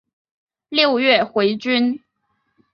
[0.69, 2.01] 六月回军。